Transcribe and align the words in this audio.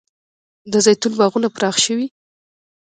د 0.71 0.73
زیتون 0.85 1.11
باغونه 1.19 1.47
پراخ 1.55 1.75
شوي؟ 1.85 2.07